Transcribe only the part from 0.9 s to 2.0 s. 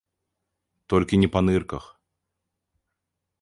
Толькі не па нырках!